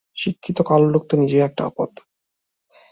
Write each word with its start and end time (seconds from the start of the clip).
শিক্ষিত 0.17 0.57
কালো 0.61 0.87
লোক 0.89 1.03
তো 1.09 1.15
নিজেই 1.17 1.43
একটা 1.43 1.61
আপদ। 1.65 1.91